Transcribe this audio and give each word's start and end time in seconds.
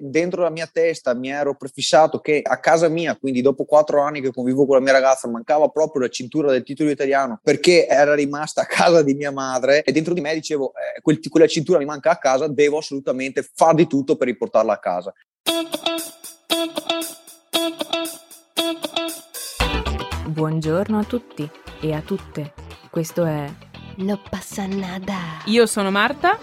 dentro 0.00 0.42
la 0.42 0.50
mia 0.50 0.68
testa 0.72 1.14
mi 1.14 1.30
ero 1.30 1.54
prefissato 1.54 2.20
che 2.20 2.40
a 2.42 2.58
casa 2.58 2.88
mia, 2.88 3.16
quindi 3.16 3.42
dopo 3.42 3.64
quattro 3.64 4.00
anni 4.00 4.20
che 4.20 4.32
convivo 4.32 4.66
con 4.66 4.76
la 4.76 4.82
mia 4.82 4.92
ragazza, 4.92 5.28
mancava 5.28 5.68
proprio 5.68 6.02
la 6.02 6.08
cintura 6.08 6.50
del 6.50 6.62
titolo 6.62 6.90
italiano 6.90 7.38
perché 7.42 7.86
era 7.86 8.14
rimasta 8.14 8.62
a 8.62 8.66
casa 8.66 9.02
di 9.02 9.14
mia 9.14 9.30
madre 9.30 9.82
e 9.82 9.92
dentro 9.92 10.14
di 10.14 10.20
me 10.20 10.34
dicevo 10.34 10.72
eh, 10.72 11.00
quel, 11.00 11.20
quella 11.28 11.46
cintura 11.46 11.78
mi 11.78 11.84
manca 11.84 12.10
a 12.10 12.18
casa, 12.18 12.48
devo 12.48 12.78
assolutamente 12.78 13.48
far 13.54 13.74
di 13.74 13.86
tutto 13.86 14.16
per 14.16 14.28
riportarla 14.28 14.72
a 14.72 14.78
casa. 14.78 15.12
Buongiorno 20.26 20.98
a 20.98 21.04
tutti 21.04 21.50
e 21.80 21.92
a 21.92 22.00
tutte. 22.00 22.52
Questo 22.90 23.24
è 23.24 23.52
No 23.96 24.18
passa 24.30 24.66
nada. 24.66 25.42
Io 25.46 25.66
sono 25.66 25.90
Marta 25.90 26.38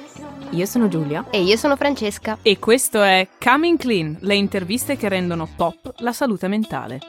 Io 0.51 0.65
sono 0.65 0.87
Giulia. 0.87 1.25
E 1.29 1.41
io 1.41 1.57
sono 1.57 1.75
Francesca. 1.75 2.37
e 2.41 2.57
questo 2.59 3.01
è 3.03 3.27
Coming 3.43 3.77
Clean, 3.77 4.17
le 4.21 4.35
interviste 4.35 4.95
che 4.97 5.09
rendono 5.09 5.47
pop 5.55 5.93
la 5.97 6.13
salute 6.13 6.47
mentale. 6.47 6.99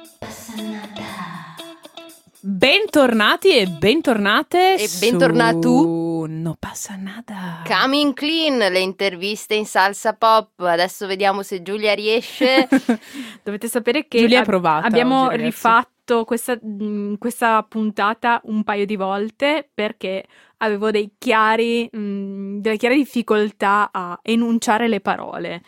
Bentornati 2.40 3.56
e 3.56 3.66
bentornate 3.66 4.74
E 4.76 4.88
su 4.88 5.00
bentornatu. 5.00 6.26
No 6.28 6.56
passa 6.58 6.94
nada. 6.96 7.62
Coming 7.66 8.12
clean, 8.14 8.58
le 8.58 8.78
interviste 8.80 9.54
in 9.54 9.66
salsa 9.66 10.12
pop. 10.14 10.60
Adesso 10.60 11.06
vediamo 11.06 11.42
se 11.42 11.62
Giulia 11.62 11.94
riesce. 11.94 12.68
Dovete 13.42 13.68
sapere 13.68 14.06
che 14.08 14.18
Giulia 14.20 14.38
è 14.38 14.40
ab- 14.40 14.46
provata 14.46 14.86
abbiamo 14.86 15.26
oggi, 15.26 15.36
rifatto 15.42 16.24
questa, 16.24 16.58
mh, 16.60 17.18
questa 17.18 17.62
puntata 17.68 18.40
un 18.44 18.62
paio 18.62 18.86
di 18.86 18.96
volte 18.96 19.68
perché 19.72 20.24
avevo 20.58 20.90
dei 20.90 21.12
chiari, 21.18 21.88
mh, 21.90 22.58
delle 22.58 22.76
chiare 22.76 22.94
difficoltà 22.94 23.90
a 23.92 24.18
enunciare 24.22 24.88
le 24.88 25.00
parole. 25.00 25.62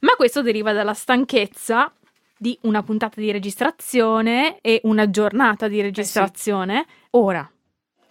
Ma 0.00 0.14
questo 0.16 0.42
deriva 0.42 0.72
dalla 0.72 0.94
stanchezza 0.94 1.92
di 2.38 2.58
una 2.62 2.82
puntata 2.82 3.20
di 3.20 3.30
registrazione 3.30 4.58
e 4.60 4.80
una 4.84 5.08
giornata 5.08 5.68
di 5.68 5.80
registrazione. 5.80 6.86
Ora 7.10 7.48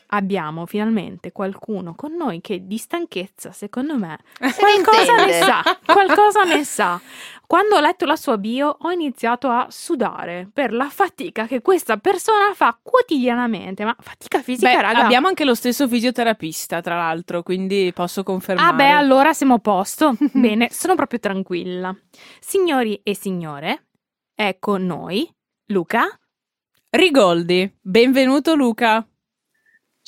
abbiamo 0.07 0.65
finalmente 0.65 1.31
qualcuno 1.31 1.95
con 1.95 2.13
noi 2.13 2.41
che 2.41 2.65
di 2.65 2.77
stanchezza, 2.77 3.51
secondo 3.51 3.97
me, 3.97 4.19
qualcosa 4.57 5.25
ne 5.25 5.31
sa, 5.33 5.79
qualcosa 5.85 6.43
ne 6.43 6.63
sa. 6.63 7.01
Quando 7.47 7.75
ho 7.75 7.79
letto 7.79 8.05
la 8.05 8.15
sua 8.15 8.37
bio 8.37 8.75
ho 8.79 8.89
iniziato 8.91 9.49
a 9.49 9.67
sudare 9.69 10.49
per 10.51 10.73
la 10.73 10.89
fatica 10.89 11.45
che 11.45 11.61
questa 11.61 11.97
persona 11.97 12.53
fa 12.55 12.77
quotidianamente, 12.81 13.85
ma 13.85 13.95
fatica 13.99 14.41
fisica, 14.41 14.73
Beh, 14.73 14.81
raga. 14.81 15.03
abbiamo 15.03 15.27
anche 15.27 15.45
lo 15.45 15.53
stesso 15.53 15.87
fisioterapista, 15.87 16.81
tra 16.81 16.95
l'altro, 16.95 17.43
quindi 17.43 17.91
posso 17.93 18.23
confermare. 18.23 18.67
Ah 18.67 18.73
beh, 18.73 18.89
allora 18.89 19.33
siamo 19.33 19.55
a 19.55 19.59
posto. 19.59 20.17
Bene, 20.33 20.69
sono 20.71 20.95
proprio 20.95 21.19
tranquilla. 21.19 21.95
Signori 22.39 22.99
e 23.03 23.15
signore, 23.15 23.87
è 24.33 24.57
con 24.59 24.85
noi 24.85 25.29
Luca. 25.67 26.19
Rigoldi, 26.89 27.77
benvenuto 27.81 28.55
Luca. 28.55 29.07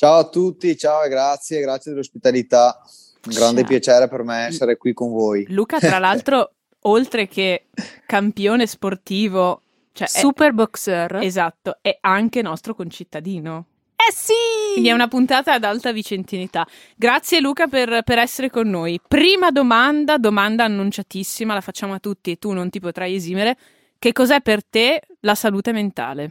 Ciao 0.00 0.18
a 0.18 0.28
tutti, 0.28 0.76
ciao 0.76 1.02
e 1.02 1.08
grazie, 1.08 1.60
grazie 1.60 1.90
dell'ospitalità. 1.90 2.80
Un 3.26 3.32
grande 3.34 3.62
Ciao. 3.62 3.68
piacere 3.68 4.06
per 4.06 4.22
me 4.22 4.46
essere 4.46 4.76
qui 4.76 4.92
con 4.92 5.10
voi. 5.10 5.44
Luca, 5.48 5.80
tra 5.80 5.98
l'altro, 5.98 6.52
oltre 6.82 7.26
che 7.26 7.66
campione 8.06 8.68
sportivo, 8.68 9.62
cioè 9.92 10.06
è- 10.06 10.18
Super 10.20 10.52
boxer. 10.52 11.16
esatto, 11.16 11.78
è 11.82 11.98
anche 12.00 12.42
nostro 12.42 12.76
concittadino. 12.76 13.66
eh 13.96 14.12
sì! 14.12 14.32
Quindi 14.74 14.88
è 14.90 14.92
una 14.92 15.08
puntata 15.08 15.54
ad 15.54 15.64
alta 15.64 15.90
vicentinità. 15.90 16.64
Grazie 16.94 17.40
Luca 17.40 17.66
per, 17.66 18.02
per 18.04 18.18
essere 18.18 18.50
con 18.50 18.68
noi. 18.70 19.00
Prima 19.06 19.50
domanda, 19.50 20.16
domanda 20.16 20.62
annunciatissima, 20.62 21.54
la 21.54 21.60
facciamo 21.60 21.94
a 21.94 21.98
tutti 21.98 22.30
e 22.30 22.36
tu 22.36 22.52
non 22.52 22.70
ti 22.70 22.78
potrai 22.78 23.16
esimere. 23.16 23.56
Che 23.98 24.12
cos'è 24.12 24.40
per 24.42 24.64
te 24.64 25.02
la 25.22 25.34
salute 25.34 25.72
mentale? 25.72 26.30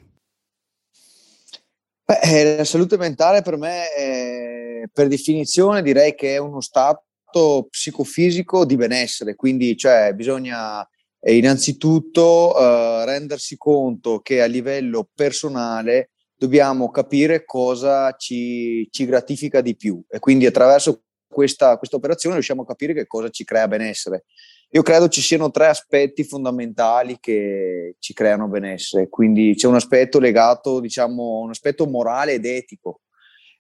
Beh, 2.10 2.20
eh, 2.22 2.56
la 2.56 2.64
salute 2.64 2.96
mentale 2.96 3.42
per 3.42 3.58
me, 3.58 3.92
è, 3.92 4.84
per 4.94 5.10
definizione, 5.10 5.82
direi 5.82 6.16
che 6.16 6.36
è 6.36 6.38
uno 6.38 6.62
stato 6.62 7.68
psicofisico 7.70 8.64
di 8.66 8.78
benessere, 8.78 9.36
quindi 9.36 9.76
cioè, 9.76 10.14
bisogna 10.14 10.88
eh, 11.20 11.36
innanzitutto 11.36 12.58
eh, 12.58 13.04
rendersi 13.04 13.58
conto 13.58 14.22
che 14.22 14.42
a 14.42 14.46
livello 14.46 15.10
personale 15.14 16.12
dobbiamo 16.34 16.90
capire 16.92 17.44
cosa 17.44 18.14
ci, 18.14 18.88
ci 18.90 19.06
gratifica 19.06 19.60
di 19.60 19.76
più 19.76 20.02
e 20.08 20.20
quindi 20.20 20.46
attraverso 20.46 21.02
questa, 21.28 21.78
questa 21.78 21.98
operazione 21.98 22.36
riusciamo 22.36 22.62
a 22.62 22.66
capire 22.66 22.94
che 22.94 23.06
cosa 23.06 23.30
ci 23.30 23.44
crea 23.44 23.68
benessere. 23.68 24.24
Io 24.72 24.82
credo 24.82 25.08
ci 25.08 25.22
siano 25.22 25.50
tre 25.50 25.68
aspetti 25.68 26.26
fondamentali 26.26 27.18
che 27.20 27.96
ci 28.00 28.14
creano 28.14 28.48
benessere, 28.48 29.08
quindi 29.08 29.56
c'è 29.56 29.66
un 29.68 29.76
aspetto 29.76 30.20
legato, 30.20 30.82
diciamo, 30.82 31.40
un 31.40 31.50
aspetto 31.50 31.88
morale 31.88 32.34
ed 32.34 32.46
etico. 32.46 33.00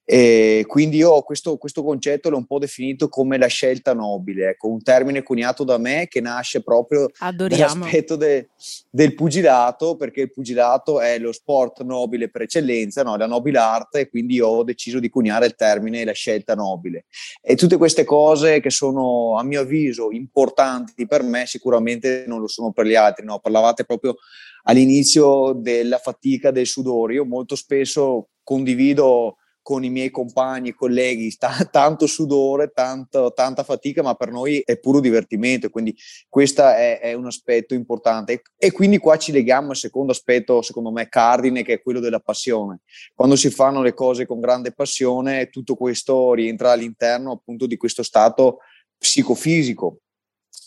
E 0.10 0.64
quindi 0.68 0.96
io 0.96 1.22
questo, 1.24 1.58
questo 1.58 1.84
concetto 1.84 2.30
l'ho 2.30 2.38
un 2.38 2.46
po' 2.46 2.60
definito 2.60 3.10
come 3.10 3.38
la 3.38 3.48
scelta 3.48 3.94
nobile, 3.94 4.52
ecco, 4.52 4.70
un 4.70 4.82
termine 4.82 5.22
coniato 5.22 5.66
da 5.66 5.78
me 5.78 6.08
che 6.08 6.22
nasce 6.22 6.64
proprio 6.64 7.10
Adoriamo. 7.18 7.74
dall'aspetto 7.74 8.16
de- 8.16 8.48
del 8.90 9.14
pugilato, 9.14 9.98
perché 9.98 10.22
il 10.22 10.32
pugilato 10.32 11.02
è 11.02 11.20
lo 11.20 11.34
sport 11.34 11.84
nobile 11.84 12.30
per 12.30 12.44
eccellenza, 12.44 13.04
no? 13.04 13.18
la 13.18 13.28
nobile 13.28 13.58
arte, 13.58 14.00
e 14.00 14.10
quindi 14.10 14.40
ho 14.40 14.64
deciso 14.64 15.02
di 15.02 15.10
coniare 15.10 15.46
il 15.46 15.56
termine 15.56 16.06
la 16.06 16.14
scelta 16.14 16.56
nobile. 16.56 17.08
E 17.42 17.56
tutte 17.56 17.76
queste 17.76 18.06
cose 18.06 18.62
che 18.62 18.70
sono, 18.70 19.38
a 19.38 19.44
mio 19.44 19.60
avviso, 19.60 20.12
importanti 20.12 21.06
per 21.06 21.22
me, 21.22 21.46
sicuramente 21.48 22.24
non 22.28 22.40
lo 22.40 22.48
sono 22.48 22.72
per 22.72 22.86
gli 22.86 22.96
altri. 22.96 23.26
No? 23.26 23.40
Parlavate 23.40 23.84
proprio 23.84 24.16
all'inizio 24.64 25.52
della 25.52 25.98
fatica, 25.98 26.52
del 26.52 26.66
sudore. 26.66 27.16
Io 27.16 27.26
molto 27.26 27.58
spesso 27.58 28.30
condivido 28.42 29.36
con 29.68 29.84
i 29.84 29.90
miei 29.90 30.12
compagni, 30.12 30.72
colleghi, 30.72 31.36
ta- 31.36 31.52
tanto 31.70 32.08
sudore, 32.08 32.72
tanto- 32.74 33.34
tanta 33.34 33.64
fatica, 33.64 34.02
ma 34.02 34.14
per 34.14 34.32
noi 34.32 34.62
è 34.64 34.80
puro 34.80 35.02
divertimento, 35.02 35.70
quindi 35.70 35.94
questo 36.30 36.66
è, 36.66 37.02
è 37.02 37.12
un 37.12 37.26
aspetto 37.26 37.74
importante. 37.74 38.32
E, 38.32 38.42
e 38.58 38.72
quindi 38.72 38.98
qua 38.98 39.18
ci 39.18 39.34
leghiamo 39.34 39.72
al 39.72 39.76
secondo 39.76 40.14
aspetto, 40.14 40.62
secondo 40.62 40.90
me, 40.90 41.10
cardine, 41.10 41.64
che 41.64 41.74
è 41.74 41.82
quello 41.82 42.00
della 42.00 42.22
passione. 42.22 42.80
Quando 43.14 43.36
si 43.36 43.50
fanno 43.50 43.82
le 43.82 43.94
cose 43.94 44.26
con 44.26 44.40
grande 44.40 44.72
passione, 44.72 45.50
tutto 45.50 45.76
questo 45.76 46.34
rientra 46.34 46.72
all'interno 46.72 47.34
appunto 47.34 47.66
di 47.66 47.76
questo 47.76 48.04
stato 48.04 48.60
psicofisico. 48.98 50.00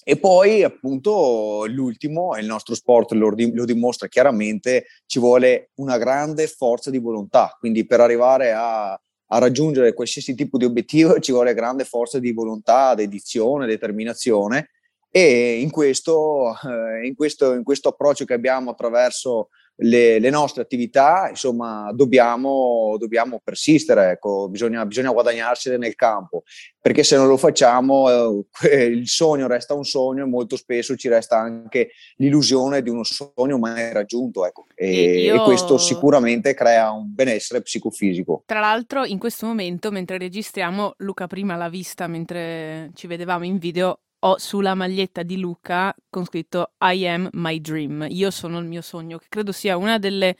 E 0.02 0.18
poi, 0.18 0.62
appunto, 0.62 1.66
l'ultimo, 1.66 2.34
e 2.34 2.40
il 2.40 2.46
nostro 2.46 2.74
sport 2.74 3.12
lo, 3.12 3.34
lo 3.36 3.64
dimostra 3.64 4.08
chiaramente, 4.08 4.86
ci 5.06 5.18
vuole 5.18 5.70
una 5.74 5.98
grande 5.98 6.46
forza 6.46 6.90
di 6.90 6.98
volontà. 6.98 7.56
Quindi 7.58 7.86
per 7.86 8.00
arrivare 8.00 8.52
a, 8.52 8.92
a 8.92 9.38
raggiungere 9.38 9.92
qualsiasi 9.92 10.34
tipo 10.34 10.58
di 10.58 10.64
obiettivo 10.64 11.18
ci 11.20 11.32
vuole 11.32 11.54
grande 11.54 11.84
forza 11.84 12.18
di 12.18 12.32
volontà, 12.32 12.94
dedizione, 12.94 13.66
determinazione. 13.66 14.70
E 15.12 15.60
in 15.60 15.70
questo, 15.70 16.54
eh, 16.62 17.06
in 17.06 17.14
questo, 17.14 17.52
in 17.54 17.64
questo 17.64 17.88
approccio 17.90 18.24
che 18.24 18.34
abbiamo 18.34 18.70
attraverso 18.70 19.48
le, 19.80 20.18
le 20.18 20.30
nostre 20.30 20.62
attività, 20.62 21.28
insomma, 21.28 21.90
dobbiamo, 21.92 22.96
dobbiamo 22.98 23.40
persistere, 23.42 24.12
ecco, 24.12 24.48
bisogna, 24.48 24.84
bisogna 24.84 25.10
guadagnarsene 25.10 25.76
nel 25.76 25.94
campo, 25.94 26.42
perché 26.80 27.02
se 27.02 27.16
non 27.16 27.28
lo 27.28 27.36
facciamo 27.36 28.44
eh, 28.62 28.84
il 28.84 29.08
sogno 29.08 29.46
resta 29.46 29.74
un 29.74 29.84
sogno 29.84 30.24
e 30.24 30.28
molto 30.28 30.56
spesso 30.56 30.96
ci 30.96 31.08
resta 31.08 31.38
anche 31.38 31.90
l'illusione 32.16 32.82
di 32.82 32.90
uno 32.90 33.04
sogno 33.04 33.58
mai 33.58 33.92
raggiunto, 33.92 34.46
ecco. 34.46 34.66
e, 34.74 35.22
Io- 35.22 35.34
e 35.34 35.44
questo 35.44 35.78
sicuramente 35.78 36.54
crea 36.54 36.90
un 36.90 37.12
benessere 37.14 37.62
psicofisico. 37.62 38.42
Tra 38.46 38.60
l'altro, 38.60 39.04
in 39.04 39.18
questo 39.18 39.46
momento, 39.46 39.90
mentre 39.90 40.18
registriamo, 40.18 40.94
Luca 40.98 41.26
prima 41.26 41.56
l'ha 41.56 41.68
vista 41.68 42.06
mentre 42.06 42.90
ci 42.94 43.06
vedevamo 43.06 43.44
in 43.44 43.58
video. 43.58 44.00
Ho 44.20 44.38
sulla 44.38 44.74
maglietta 44.74 45.22
di 45.22 45.38
Luca 45.38 45.94
con 46.10 46.24
scritto 46.24 46.72
I 46.80 47.08
am 47.08 47.28
my 47.32 47.60
dream. 47.60 48.06
Io 48.10 48.30
sono 48.30 48.58
il 48.58 48.66
mio 48.66 48.82
sogno, 48.82 49.16
che 49.16 49.26
credo 49.30 49.50
sia 49.50 49.76
una 49.78 49.98
delle 49.98 50.36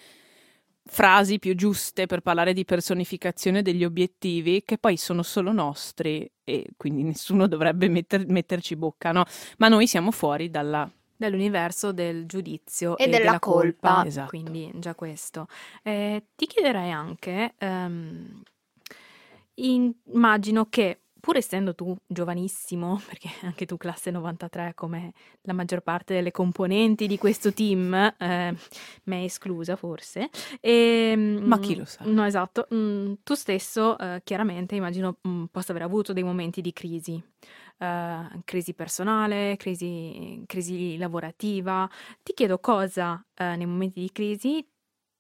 frasi 0.85 1.39
più 1.39 1.55
giuste 1.55 2.07
per 2.07 2.21
parlare 2.21 2.53
di 2.53 2.65
personificazione 2.65 3.63
degli 3.63 3.85
obiettivi, 3.85 4.63
che 4.65 4.77
poi 4.77 4.97
sono 4.97 5.23
solo 5.23 5.53
nostri 5.53 6.31
e 6.45 6.67
quindi 6.77 7.03
nessuno 7.05 7.47
dovrebbe 7.47 7.89
metter- 7.89 8.27
metterci 8.27 8.77
bocca, 8.77 9.13
no? 9.13 9.25
Ma 9.59 9.69
noi 9.69 9.87
siamo 9.87 10.11
fuori 10.11 10.51
dalla 10.51 10.91
dall'universo 11.17 11.93
del 11.93 12.25
giudizio 12.25 12.97
E 12.97 13.07
della 13.07 13.39
colpa. 13.39 14.05
Esatto. 14.07 14.29
Quindi 14.31 14.71
già 14.77 14.95
questo. 14.95 15.49
Eh, 15.83 16.25
ti 16.35 16.47
chiederei 16.47 16.91
anche, 16.91 17.55
in- 19.55 19.93
immagino 20.13 20.67
che 20.71 21.01
pur 21.21 21.37
essendo 21.37 21.75
tu 21.75 21.97
giovanissimo, 22.07 23.01
perché 23.07 23.29
anche 23.43 23.67
tu 23.67 23.77
classe 23.77 24.11
93 24.11 24.73
come 24.75 25.13
la 25.43 25.53
maggior 25.53 25.81
parte 25.83 26.15
delle 26.15 26.31
componenti 26.31 27.07
di 27.07 27.19
questo 27.19 27.53
team, 27.53 27.95
eh, 27.95 28.55
me 29.05 29.25
esclusa 29.25 29.77
forse, 29.77 30.31
ehm, 30.61 31.43
Ma 31.45 31.59
chi 31.59 31.77
lo 31.77 31.85
sa? 31.85 32.05
No, 32.05 32.25
esatto, 32.25 32.67
mm, 32.75 33.13
tu 33.23 33.35
stesso 33.35 33.99
eh, 33.99 34.21
chiaramente 34.25 34.75
immagino 34.75 35.19
mm, 35.27 35.45
possa 35.51 35.73
aver 35.73 35.83
avuto 35.83 36.13
dei 36.13 36.23
momenti 36.23 36.61
di 36.61 36.73
crisi. 36.73 37.23
uh, 37.79 38.43
crisi 38.45 38.75
personale, 38.75 39.57
crisi, 39.57 40.43
crisi, 40.47 40.99
lavorativa. 40.99 41.89
Ti 42.23 42.35
chiedo 42.35 42.59
cosa 42.59 43.13
uh, 43.15 43.43
nei 43.57 43.65
momenti 43.65 44.01
di 44.01 44.13
crisi 44.13 44.67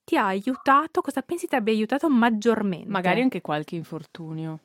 ti 0.04 0.16
ha 0.16 0.26
aiutato, 0.26 1.00
cosa 1.00 1.22
pensi 1.22 1.46
ti 1.46 1.54
abbia 1.54 1.72
aiutato 1.72 2.10
maggiormente? 2.10 2.88
Magari 2.88 3.20
anche 3.20 3.40
qualche 3.40 3.76
infortunio. 3.76 4.58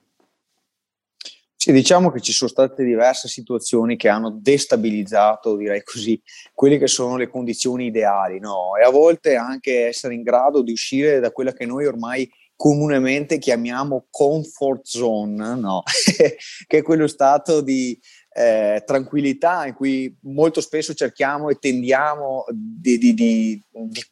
Sì, 1.66 1.72
diciamo 1.72 2.12
che 2.12 2.22
ci 2.22 2.32
sono 2.32 2.48
state 2.48 2.84
diverse 2.84 3.28
situazioni 3.28 3.96
che 3.96 4.08
hanno 4.08 4.30
destabilizzato, 4.40 5.56
direi 5.56 5.82
così, 5.82 6.22
quelle 6.54 6.78
che 6.78 6.86
sono 6.86 7.18
le 7.18 7.28
condizioni 7.28 7.88
ideali, 7.88 8.38
no? 8.38 8.76
E 8.80 8.84
a 8.86 8.92
volte 8.92 9.36
anche 9.36 9.88
essere 9.88 10.14
in 10.14 10.22
grado 10.22 10.62
di 10.62 10.72
uscire 10.72 11.20
da 11.20 11.32
quella 11.32 11.54
che 11.54 11.66
noi 11.66 11.88
ormai 11.88 12.30
comunemente 12.56 13.40
chiamiamo 13.40 14.06
comfort 14.12 14.86
zone, 14.86 15.56
no? 15.56 15.82
che 16.68 16.78
è 16.78 16.84
quello 16.84 17.08
stato 17.08 17.62
di 17.62 18.00
eh, 18.38 18.84
tranquillità 18.86 19.66
in 19.66 19.74
cui 19.74 20.14
molto 20.24 20.60
spesso 20.60 20.94
cerchiamo 20.94 21.48
e 21.48 21.56
tendiamo 21.58 22.44
di, 22.52 22.98
di, 22.98 23.14
di, 23.14 23.64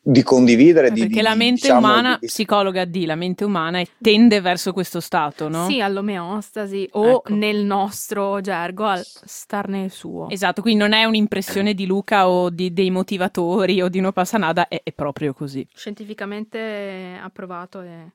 di 0.01 0.23
condividere. 0.23 0.87
Eh, 0.87 0.93
perché 0.93 1.21
la 1.21 1.35
mente 1.35 1.67
diciamo, 1.67 1.79
umana, 1.79 2.17
psicologa 2.19 2.85
di 2.85 3.05
la 3.05 3.15
mente 3.15 3.43
umana 3.43 3.83
tende 3.99 4.39
verso 4.39 4.71
questo 4.71 5.01
stato, 5.01 5.49
no? 5.49 5.67
Sì, 5.67 5.81
all'omeostasi 5.81 6.87
o 6.93 7.17
ecco. 7.17 7.33
nel 7.35 7.65
nostro 7.65 8.39
gergo 8.39 8.85
al 8.85 9.03
star 9.03 9.67
nel 9.67 9.91
suo. 9.91 10.29
Esatto, 10.29 10.61
quindi 10.61 10.79
non 10.79 10.93
è 10.93 11.03
un'impressione 11.03 11.73
di 11.73 11.85
Luca 11.85 12.29
o 12.29 12.49
dei 12.49 12.91
motivatori 12.91 13.81
o 13.81 13.89
di 13.89 13.99
No 13.99 14.13
Passanada, 14.13 14.69
è, 14.69 14.79
è 14.83 14.93
proprio 14.93 15.33
così. 15.33 15.67
Scientificamente 15.75 17.19
approvato 17.21 17.81
e 17.81 18.11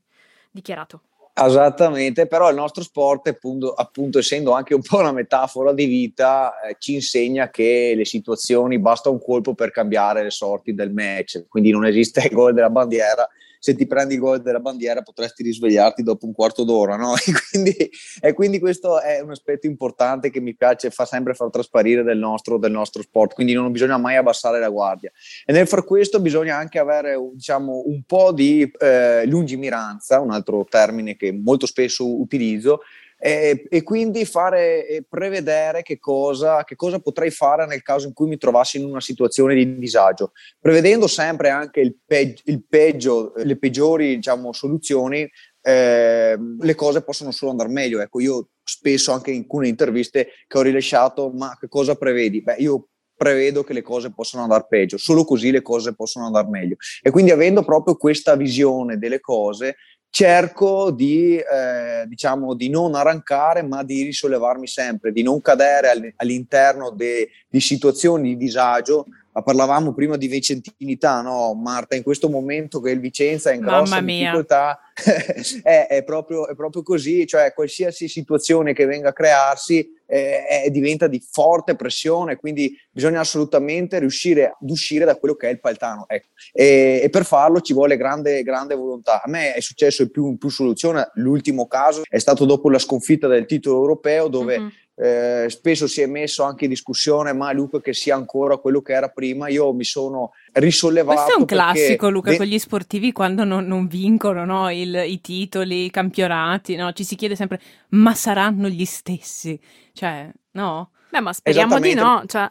dichiarato. 0.51 1.03
Esattamente, 1.41 2.27
però 2.27 2.49
il 2.49 2.57
nostro 2.57 2.83
sport, 2.83 3.29
appunto, 3.29 3.73
appunto, 3.73 4.19
essendo 4.19 4.53
anche 4.53 4.75
un 4.75 4.83
po' 4.83 4.99
una 4.99 5.13
metafora 5.13 5.73
di 5.73 5.87
vita, 5.87 6.61
eh, 6.61 6.77
ci 6.79 6.95
insegna 6.95 7.49
che 7.49 7.93
le 7.97 8.05
situazioni 8.05 8.79
basta 8.79 9.09
un 9.09 9.23
colpo 9.23 9.55
per 9.55 9.71
cambiare 9.71 10.23
le 10.25 10.31
sorti 10.31 10.75
del 10.75 10.93
match, 10.93 11.47
quindi 11.49 11.71
non 11.71 11.87
esiste 11.87 12.27
il 12.27 12.35
gol 12.35 12.55
della 12.55 12.71
bandiera, 12.71 13.29
se 13.59 13.75
ti 13.75 13.87
prendi 13.87 14.15
il 14.15 14.21
gol 14.21 14.41
della 14.41 14.61
bandiera 14.61 15.03
potresti 15.03 15.43
risvegliarti 15.43 16.03
dopo 16.03 16.27
un 16.27 16.33
quarto 16.33 16.65
d'ora, 16.65 16.97
no? 16.97 17.15
E 17.29 17.33
quindi, 17.51 17.91
e 18.21 18.33
quindi 18.33 18.59
questo 18.59 19.01
è 19.01 19.21
un 19.21 19.31
aspetto 19.31 19.67
importante 19.67 20.31
che 20.31 20.41
mi 20.41 20.55
piace, 20.55 20.91
fa 20.91 21.05
sempre 21.05 21.35
far 21.35 21.51
trasparire 21.51 22.03
del 22.03 22.19
nostro, 22.19 22.59
del 22.59 22.71
nostro 22.71 23.03
sport, 23.03 23.35
quindi 23.35 23.53
non 23.53 23.71
bisogna 23.73 23.99
mai 23.99 24.17
abbassare 24.17 24.59
la 24.61 24.69
guardia. 24.69 25.11
E 25.45 25.53
nel 25.53 25.67
far 25.67 25.85
questo 25.85 26.21
bisogna 26.21 26.57
anche 26.57 26.79
avere 26.79 27.17
diciamo, 27.33 27.83
un 27.87 28.03
po' 28.05 28.33
di 28.33 28.71
eh, 28.79 29.27
lungimiranza, 29.27 30.21
un 30.21 30.31
altro 30.31 30.65
termine 30.69 31.17
che 31.17 31.33
molto 31.33 31.67
spesso 31.67 32.21
utilizzo, 32.21 32.81
e, 33.21 33.67
e, 33.69 33.83
quindi 33.83 34.25
fare 34.25 34.87
e 34.87 35.05
prevedere 35.07 35.83
che 35.83 35.99
cosa, 35.99 36.63
che 36.63 36.77
cosa, 36.77 37.01
potrei 37.01 37.31
fare 37.31 37.67
nel 37.67 37.83
caso 37.83 38.07
in 38.07 38.13
cui 38.13 38.29
mi 38.29 38.37
trovassi 38.37 38.79
in 38.79 38.85
una 38.85 39.01
situazione 39.01 39.55
di 39.55 39.77
disagio, 39.79 40.33
prevedendo 40.61 41.09
sempre 41.09 41.51
anche 41.51 41.81
il, 41.81 41.97
pe- 42.07 42.37
il 42.45 42.65
peggio, 42.65 43.33
le 43.37 43.59
peggiori 43.59 44.15
diciamo, 44.17 44.53
soluzioni, 44.53 45.29
eh, 45.61 46.39
le 46.61 46.75
cose 46.77 47.03
possono 47.03 47.33
solo 47.33 47.51
andare 47.51 47.71
meglio. 47.71 48.01
Ecco, 48.01 48.21
io 48.21 48.51
spesso 48.63 49.11
anche 49.11 49.33
in 49.33 49.41
alcune 49.41 49.67
interviste 49.67 50.29
che 50.47 50.59
ho 50.59 50.63
rilasciato, 50.63 51.31
ma 51.31 51.57
che 51.59 51.67
cosa 51.67 51.97
prevedi? 51.97 52.41
Beh, 52.41 52.57
io 52.59 52.89
prevedo 53.19 53.65
che 53.65 53.73
le 53.73 53.83
cose 53.83 54.13
possano 54.13 54.45
andare 54.45 54.67
peggio, 54.69 54.97
solo 54.97 55.25
così 55.25 55.51
le 55.51 55.61
cose 55.61 55.95
possono 55.95 56.27
andare 56.27 56.49
meglio. 56.49 56.77
E 57.03 57.11
quindi 57.11 57.33
avendo 57.33 57.65
proprio 57.65 57.97
questa 57.97 58.37
visione 58.37 58.97
delle 58.97 59.21
cose, 59.21 59.77
cerco 60.11 60.91
di, 60.91 61.37
eh, 61.37 62.05
diciamo, 62.07 62.55
di 62.55 62.69
non 62.69 62.95
arrancare, 62.95 63.63
ma 63.63 63.83
di 63.83 64.03
risollevarmi 64.03 64.67
sempre, 64.67 65.13
di 65.13 65.23
non 65.23 65.41
cadere 65.41 66.15
all'interno 66.17 66.91
de, 66.91 67.29
di 67.49 67.61
situazioni 67.61 68.31
di 68.31 68.37
disagio. 68.37 69.07
Parlavamo 69.43 69.93
prima 69.95 70.17
di 70.17 70.29
vicentinità, 70.29 71.21
no, 71.21 71.55
Marta? 71.55 71.97
In 71.97 72.03
questo 72.03 72.29
momento 72.29 72.81
che 72.81 72.91
il 72.91 73.01
Vicenza 73.01 73.51
è 73.51 73.55
in 73.55 73.61
grossa 73.61 74.01
difficoltà, 74.01 74.79
è, 75.63 75.87
è, 75.89 76.05
proprio, 76.05 76.49
è, 76.49 76.55
proprio, 76.55 76.83
così, 76.83 77.27
cioè 77.27 77.53
qualsiasi 77.53 78.09
situazione 78.09 78.73
che 78.73 78.87
venga 78.87 79.11
a 79.11 79.13
crearsi 79.13 79.97
eh, 80.07 80.69
diventa 80.71 81.07
di 81.07 81.23
forte 81.31 81.77
pressione, 81.77 82.37
quindi 82.37 82.75
bisogna 82.91 83.21
assolutamente 83.21 83.99
riuscire 83.99 84.57
ad 84.59 84.71
uscire 84.71 85.05
da 85.05 85.17
quello 85.17 85.35
che 85.35 85.49
è 85.49 85.51
il 85.51 85.61
paltano. 85.61 86.07
Ecco. 86.09 86.29
E, 86.53 87.01
e, 87.03 87.11
per 87.11 87.25
farlo 87.25 87.61
ci 87.61 87.75
vuole 87.75 87.97
grande, 87.97 88.43
grande 88.43 88.75
volontà. 88.75 89.23
A 89.23 89.29
me 89.29 89.53
è 89.55 89.61
successo 89.61 90.09
più, 90.09 90.29
in 90.29 90.39
più 90.39 90.49
soluzione, 90.49 91.11
l'ultimo 91.15 91.67
caso 91.67 92.03
è 92.09 92.19
stato 92.19 92.45
dopo 92.45 92.71
la 92.71 92.79
sconfitta 92.79 93.29
del 93.29 93.47
titolo 93.47 93.77
europeo 93.77 94.29
dove... 94.29 94.59
Mm-hmm 94.59 94.69
eh, 95.01 95.47
spesso 95.49 95.87
si 95.87 96.01
è 96.01 96.07
messo 96.07 96.43
anche 96.43 96.65
in 96.65 96.71
discussione, 96.71 97.33
ma 97.33 97.53
Luca 97.53 97.81
che 97.81 97.95
sia 97.95 98.17
ancora 98.17 98.57
quello 98.57 98.81
che 98.83 98.95
era 98.95 99.09
prima, 99.09 99.49
io 99.49 99.73
mi 99.73 99.85
sono 99.85 100.33
risollevato. 100.55 101.21
Questo 101.21 101.37
è 101.37 101.41
un 101.41 101.47
classico, 101.47 102.11
Luca, 102.11 102.37
con 102.37 102.47
gli 102.47 102.59
sportivi 102.59 103.13
quando 103.13 103.45
non, 103.45 103.65
non 103.67 103.87
vincono 103.87 104.45
no? 104.45 104.71
Il, 104.71 104.95
i 105.07 105.21
titoli, 105.21 105.85
i 105.85 105.91
campionati, 105.91 106.75
no? 106.75 106.93
ci 106.93 107.05
si 107.05 107.15
chiede 107.15 107.37
sempre, 107.37 107.61
ma 107.91 108.13
saranno 108.15 108.69
gli 108.69 108.85
stessi? 108.85 109.59
Cioè, 109.93 110.31
no? 110.53 110.91
Beh, 111.11 111.21
ma 111.21 111.33
speriamo 111.33 111.79
di 111.79 111.95
no, 111.95 112.25
cioè, 112.27 112.49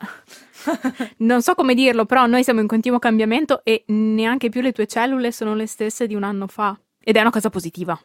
non 1.17 1.41
so 1.41 1.53
come 1.53 1.75
dirlo, 1.75 2.05
però 2.05 2.27
noi 2.27 2.43
siamo 2.43 2.61
in 2.61 2.67
continuo 2.67 2.97
cambiamento 2.97 3.61
e 3.65 3.83
neanche 3.87 4.47
più 4.49 4.61
le 4.61 4.71
tue 4.71 4.87
cellule 4.87 5.33
sono 5.33 5.53
le 5.53 5.67
stesse 5.67 6.07
di 6.07 6.15
un 6.15 6.23
anno 6.23 6.47
fa. 6.47 6.79
Ed 7.03 7.17
è 7.17 7.21
una 7.21 7.29
cosa 7.29 7.49
positiva 7.49 7.99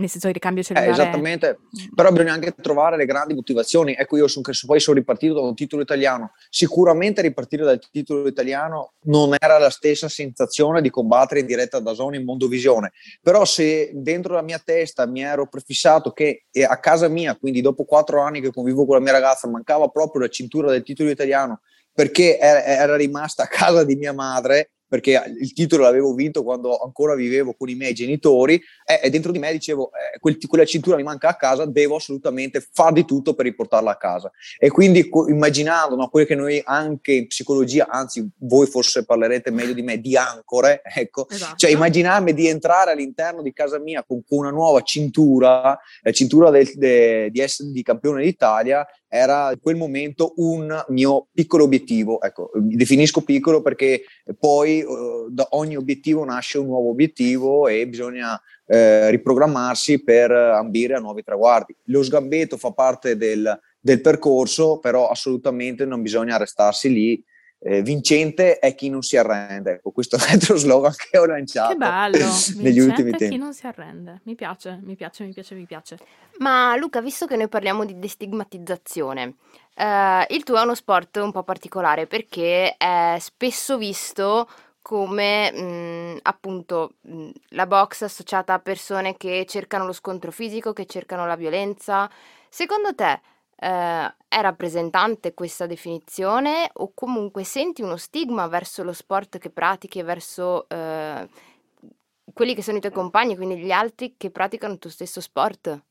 nel 0.00 0.08
senso 0.08 0.26
di 0.26 0.32
ricambio 0.32 0.62
cellulare. 0.62 0.90
Eh, 0.90 0.92
esattamente, 0.92 1.58
però 1.94 2.10
bisogna 2.10 2.32
anche 2.32 2.52
trovare 2.60 2.96
le 2.96 3.06
grandi 3.06 3.34
motivazioni. 3.34 3.94
Ecco, 3.96 4.16
io 4.16 4.26
sono, 4.26 4.44
poi 4.66 4.80
sono 4.80 4.96
ripartito 4.96 5.34
da 5.34 5.40
un 5.40 5.54
titolo 5.54 5.82
italiano. 5.82 6.32
Sicuramente 6.48 7.22
ripartire 7.22 7.64
dal 7.64 7.78
titolo 7.90 8.26
italiano 8.26 8.94
non 9.04 9.34
era 9.38 9.58
la 9.58 9.70
stessa 9.70 10.08
sensazione 10.08 10.80
di 10.80 10.90
combattere 10.90 11.40
in 11.40 11.46
diretta 11.46 11.78
da 11.78 11.94
zona 11.94 12.16
in 12.16 12.24
Mondovisione, 12.24 12.92
però 13.22 13.44
se 13.44 13.90
dentro 13.94 14.34
la 14.34 14.42
mia 14.42 14.60
testa 14.62 15.06
mi 15.06 15.22
ero 15.22 15.46
prefissato 15.46 16.12
che 16.12 16.46
a 16.66 16.78
casa 16.78 17.08
mia, 17.08 17.36
quindi 17.36 17.60
dopo 17.60 17.84
quattro 17.84 18.20
anni 18.22 18.40
che 18.40 18.50
convivo 18.50 18.84
con 18.86 18.96
la 18.96 19.02
mia 19.02 19.12
ragazza, 19.12 19.48
mancava 19.48 19.88
proprio 19.88 20.22
la 20.22 20.28
cintura 20.28 20.70
del 20.70 20.82
titolo 20.82 21.10
italiano 21.10 21.60
perché 21.92 22.38
era 22.38 22.96
rimasta 22.96 23.42
a 23.42 23.46
casa 23.46 23.84
di 23.84 23.96
mia 23.96 24.12
madre 24.12 24.70
perché 24.90 25.22
il 25.40 25.52
titolo 25.52 25.84
l'avevo 25.84 26.12
vinto 26.14 26.42
quando 26.42 26.76
ancora 26.78 27.14
vivevo 27.14 27.54
con 27.54 27.68
i 27.68 27.76
miei 27.76 27.94
genitori 27.94 28.60
e, 28.84 28.98
e 29.04 29.08
dentro 29.08 29.30
di 29.30 29.38
me 29.38 29.52
dicevo 29.52 29.92
eh, 29.92 30.18
quel, 30.18 30.36
quella 30.48 30.64
cintura 30.64 30.96
mi 30.96 31.04
manca 31.04 31.28
a 31.28 31.36
casa, 31.36 31.64
devo 31.64 31.94
assolutamente 31.94 32.66
far 32.72 32.92
di 32.92 33.04
tutto 33.04 33.34
per 33.34 33.44
riportarla 33.44 33.92
a 33.92 33.96
casa. 33.96 34.32
E 34.58 34.68
quindi 34.68 35.08
co- 35.08 35.28
immaginando 35.28 35.94
no, 35.94 36.08
quello 36.08 36.26
che 36.26 36.34
noi 36.34 36.60
anche 36.64 37.12
in 37.12 37.28
psicologia, 37.28 37.86
anzi 37.88 38.28
voi 38.38 38.66
forse 38.66 39.04
parlerete 39.04 39.52
meglio 39.52 39.74
di 39.74 39.82
me, 39.82 40.00
di 40.00 40.16
ancore, 40.16 40.82
ecco, 40.92 41.28
esatto. 41.28 41.54
cioè 41.54 41.70
immaginarmi 41.70 42.34
di 42.34 42.48
entrare 42.48 42.90
all'interno 42.90 43.42
di 43.42 43.52
casa 43.52 43.78
mia 43.78 44.02
con, 44.02 44.24
con 44.26 44.38
una 44.38 44.50
nuova 44.50 44.80
cintura, 44.80 45.78
la 46.02 46.10
cintura 46.10 46.50
del, 46.50 46.68
de, 46.74 47.30
di 47.30 47.38
essere 47.38 47.70
di 47.70 47.82
campione 47.84 48.24
d'Italia, 48.24 48.84
era 49.12 49.50
in 49.50 49.58
quel 49.60 49.74
momento 49.74 50.34
un 50.36 50.84
mio 50.88 51.26
piccolo 51.32 51.64
obiettivo. 51.64 52.22
Ecco, 52.22 52.52
mi 52.54 52.76
definisco 52.76 53.22
piccolo 53.22 53.60
perché 53.60 54.02
poi 54.38 54.82
uh, 54.82 55.28
da 55.28 55.48
ogni 55.50 55.76
obiettivo 55.76 56.24
nasce 56.24 56.58
un 56.58 56.66
nuovo 56.66 56.90
obiettivo 56.90 57.66
e 57.66 57.88
bisogna 57.88 58.40
eh, 58.66 59.10
riprogrammarsi 59.10 60.04
per 60.04 60.30
ambire 60.30 60.94
a 60.94 61.00
nuovi 61.00 61.24
traguardi. 61.24 61.74
Lo 61.86 62.04
sgambetto 62.04 62.56
fa 62.56 62.70
parte 62.70 63.16
del, 63.16 63.58
del 63.80 64.00
percorso, 64.00 64.78
però 64.78 65.08
assolutamente 65.08 65.84
non 65.84 66.02
bisogna 66.02 66.36
restarsi 66.36 66.92
lì 66.92 67.24
eh, 67.62 67.82
vincente 67.82 68.58
è 68.58 68.74
chi 68.74 68.88
non 68.88 69.02
si 69.02 69.16
arrende. 69.16 69.72
Ecco, 69.72 69.90
questo 69.90 70.16
è 70.16 70.18
l'altro 70.18 70.56
slogan 70.56 70.92
che 70.96 71.18
ho 71.18 71.26
lanciato. 71.26 71.72
Che 71.72 71.76
bello! 71.76 72.26
negli 72.56 72.80
ultimi 72.80 73.10
tempi. 73.10 73.28
chi 73.28 73.36
non 73.36 73.52
si 73.52 73.66
arrende. 73.66 74.20
Mi 74.24 74.34
piace, 74.34 74.80
mi 74.82 74.96
piace, 74.96 75.24
mi 75.24 75.32
piace, 75.32 75.54
mi 75.54 75.66
piace. 75.66 75.98
Ma 76.38 76.74
Luca, 76.76 77.00
visto 77.02 77.26
che 77.26 77.36
noi 77.36 77.48
parliamo 77.48 77.84
di 77.84 77.98
destigmatizzazione, 77.98 79.34
eh, 79.74 80.26
il 80.30 80.42
tuo 80.42 80.58
è 80.58 80.62
uno 80.62 80.74
sport 80.74 81.16
un 81.16 81.32
po' 81.32 81.42
particolare 81.42 82.06
perché 82.06 82.76
è 82.76 83.16
spesso 83.20 83.76
visto 83.76 84.48
come 84.80 85.52
mh, 85.52 86.18
appunto 86.22 86.94
mh, 87.02 87.28
la 87.50 87.66
box 87.66 88.02
associata 88.02 88.54
a 88.54 88.58
persone 88.58 89.16
che 89.18 89.44
cercano 89.46 89.84
lo 89.84 89.92
scontro 89.92 90.30
fisico, 90.30 90.72
che 90.72 90.86
cercano 90.86 91.26
la 91.26 91.36
violenza. 91.36 92.10
Secondo 92.48 92.94
te 92.94 93.20
eh, 93.60 94.14
è 94.26 94.40
rappresentante 94.40 95.34
questa 95.34 95.66
definizione 95.66 96.70
o 96.72 96.92
comunque 96.94 97.44
senti 97.44 97.82
uno 97.82 97.96
stigma 97.96 98.46
verso 98.46 98.82
lo 98.82 98.94
sport 98.94 99.38
che 99.38 99.50
pratichi 99.50 99.98
e 99.98 100.02
verso 100.02 100.66
eh, 100.68 101.28
quelli 102.32 102.54
che 102.54 102.62
sono 102.62 102.78
i 102.78 102.80
tuoi 102.80 102.92
compagni, 102.92 103.36
quindi 103.36 103.58
gli 103.58 103.70
altri 103.70 104.14
che 104.16 104.30
praticano 104.30 104.72
il 104.72 104.78
tuo 104.78 104.90
stesso 104.90 105.20
sport? 105.20 105.82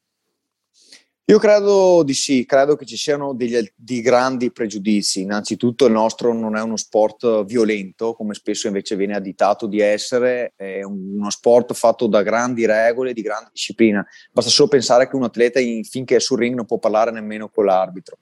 Io 1.30 1.38
credo 1.38 2.02
di 2.02 2.16
sì, 2.16 2.44
credo 2.44 2.76
che 2.76 2.88
ci 2.88 2.98
siano 2.98 3.36
degli, 3.36 3.56
di 3.76 4.02
grandi 4.02 4.52
pregiudizi. 4.52 5.22
Innanzitutto 5.22 5.86
il 5.86 5.92
nostro 5.92 6.34
non 6.34 6.56
è 6.58 6.62
uno 6.64 6.76
sport 6.76 7.46
violento, 7.46 8.14
come 8.14 8.34
spesso 8.34 8.66
invece 8.66 8.96
viene 8.96 9.16
additato 9.16 9.68
di 9.68 9.80
essere, 9.80 10.54
è 10.56 10.82
uno 10.82 11.30
sport 11.30 11.76
fatto 11.76 12.08
da 12.08 12.24
grandi 12.24 12.66
regole, 12.66 13.14
di 13.14 13.22
grande 13.22 13.52
disciplina. 13.52 14.04
Basta 14.32 14.50
solo 14.50 14.70
pensare 14.70 15.08
che 15.08 15.16
un 15.16 15.22
atleta 15.22 15.60
finché 15.88 16.16
è 16.16 16.20
sul 16.20 16.40
ring 16.40 16.56
non 16.56 16.66
può 16.66 16.80
parlare 16.80 17.12
nemmeno 17.12 17.48
con 17.50 17.66
l'arbitro. 17.66 18.18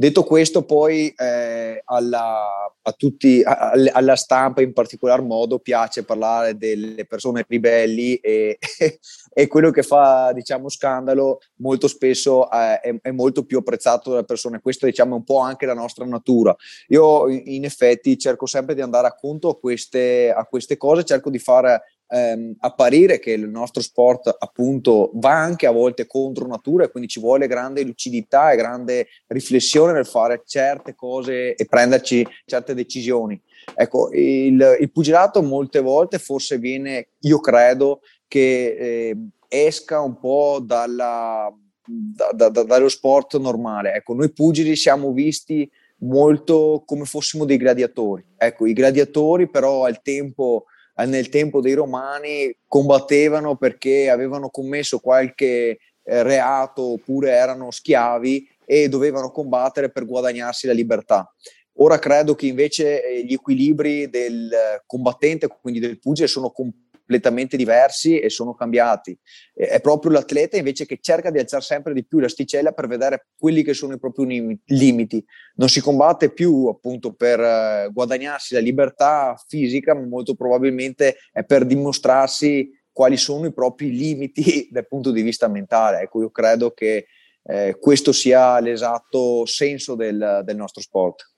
Detto 0.00 0.24
questo, 0.24 0.64
poi 0.64 1.12
eh, 1.14 1.82
alla, 1.84 2.72
tutti, 2.96 3.42
a, 3.44 3.72
alla 3.92 4.16
stampa 4.16 4.62
in 4.62 4.72
particolar 4.72 5.20
modo 5.20 5.58
piace 5.58 6.06
parlare 6.06 6.56
delle 6.56 7.04
persone 7.04 7.44
ribelli 7.46 8.14
e, 8.14 8.56
e 9.30 9.46
quello 9.46 9.70
che 9.70 9.82
fa 9.82 10.32
diciamo, 10.32 10.70
scandalo 10.70 11.40
molto 11.56 11.86
spesso 11.86 12.50
eh, 12.50 12.80
è, 12.80 12.96
è, 13.02 13.10
molto 13.10 13.44
più 13.44 13.58
apprezzato 13.58 14.08
dalle 14.08 14.24
persone. 14.24 14.62
Questo 14.62 14.86
diciamo, 14.86 15.16
è 15.16 15.18
un 15.18 15.24
po' 15.24 15.40
anche 15.40 15.66
la 15.66 15.74
nostra 15.74 16.06
natura. 16.06 16.56
Io 16.88 17.28
in 17.28 17.64
effetti 17.64 18.16
cerco 18.16 18.46
sempre 18.46 18.74
di 18.74 18.80
andare 18.80 19.06
a 19.06 19.14
conto 19.14 19.50
a 19.50 19.58
queste, 19.58 20.32
a 20.34 20.46
queste 20.46 20.78
cose, 20.78 21.04
cerco 21.04 21.28
di 21.28 21.38
fare 21.38 21.82
ehm, 22.10 22.56
apparire 22.60 23.18
che 23.18 23.32
il 23.32 23.48
nostro 23.48 23.80
sport 23.80 24.34
appunto 24.38 25.10
va 25.14 25.32
anche 25.32 25.66
a 25.66 25.70
volte 25.70 26.06
contro 26.06 26.46
natura 26.46 26.84
e 26.84 26.90
quindi 26.90 27.08
ci 27.08 27.20
vuole 27.20 27.46
grande 27.46 27.82
lucidità 27.82 28.50
e 28.50 28.56
grande 28.56 29.06
riflessione 29.28 29.92
nel 29.92 30.06
fare 30.06 30.42
certe 30.44 30.94
cose 30.94 31.54
e 31.54 31.64
prenderci 31.66 32.26
certe 32.44 32.74
decisioni. 32.74 33.40
Ecco, 33.74 34.10
il, 34.12 34.78
il 34.80 34.90
pugilato 34.90 35.42
molte 35.42 35.80
volte 35.80 36.18
forse 36.18 36.58
viene, 36.58 37.08
io 37.20 37.40
credo, 37.40 38.00
che 38.26 38.76
eh, 38.78 39.16
esca 39.48 40.00
un 40.00 40.18
po' 40.18 40.60
dalla, 40.62 41.52
da, 41.84 42.30
da, 42.32 42.48
da, 42.48 42.62
dallo 42.62 42.88
sport 42.88 43.36
normale. 43.38 43.94
Ecco, 43.94 44.14
noi 44.14 44.32
pugili 44.32 44.76
siamo 44.76 45.12
visti 45.12 45.70
molto 45.98 46.82
come 46.86 47.04
fossimo 47.04 47.44
dei 47.44 47.56
gladiatori. 47.56 48.24
Ecco, 48.36 48.66
i 48.66 48.72
gladiatori 48.72 49.48
però 49.48 49.84
al 49.84 50.00
tempo 50.02 50.64
nel 51.04 51.28
tempo 51.28 51.60
dei 51.60 51.74
romani 51.74 52.54
combattevano 52.66 53.56
perché 53.56 54.10
avevano 54.10 54.50
commesso 54.50 54.98
qualche 54.98 55.78
eh, 56.02 56.22
reato 56.22 56.92
oppure 56.92 57.30
erano 57.32 57.70
schiavi 57.70 58.48
e 58.64 58.88
dovevano 58.88 59.30
combattere 59.30 59.90
per 59.90 60.04
guadagnarsi 60.04 60.66
la 60.66 60.72
libertà. 60.72 61.32
Ora 61.74 61.98
credo 61.98 62.34
che 62.34 62.46
invece 62.46 63.04
eh, 63.04 63.24
gli 63.24 63.32
equilibri 63.32 64.08
del 64.10 64.50
combattente, 64.86 65.48
quindi 65.60 65.80
del 65.80 65.98
pugile, 65.98 66.28
sono 66.28 66.50
completamente 66.50 66.89
completamente 67.10 67.56
diversi 67.56 68.20
e 68.20 68.30
sono 68.30 68.54
cambiati. 68.54 69.18
È 69.52 69.80
proprio 69.80 70.12
l'atleta 70.12 70.56
invece 70.56 70.86
che 70.86 70.98
cerca 71.00 71.30
di 71.30 71.40
alzare 71.40 71.62
sempre 71.62 71.92
di 71.92 72.04
più 72.04 72.20
l'asticella 72.20 72.70
per 72.70 72.86
vedere 72.86 73.26
quelli 73.36 73.64
che 73.64 73.74
sono 73.74 73.94
i 73.94 73.98
propri 73.98 74.60
limiti. 74.66 75.24
Non 75.56 75.68
si 75.68 75.80
combatte 75.80 76.32
più 76.32 76.66
appunto 76.66 77.12
per 77.12 77.40
eh, 77.40 77.90
guadagnarsi 77.92 78.54
la 78.54 78.60
libertà 78.60 79.34
fisica, 79.48 79.92
ma 79.92 80.06
molto 80.06 80.36
probabilmente 80.36 81.16
è 81.32 81.42
per 81.42 81.66
dimostrarsi 81.66 82.78
quali 82.92 83.16
sono 83.16 83.46
i 83.46 83.52
propri 83.52 83.90
limiti 83.90 84.68
dal 84.70 84.86
punto 84.86 85.10
di 85.10 85.22
vista 85.22 85.48
mentale. 85.48 86.02
Ecco, 86.02 86.20
io 86.20 86.30
credo 86.30 86.70
che 86.70 87.06
eh, 87.42 87.76
questo 87.80 88.12
sia 88.12 88.60
l'esatto 88.60 89.44
senso 89.46 89.96
del, 89.96 90.42
del 90.44 90.56
nostro 90.56 90.80
sport. 90.80 91.28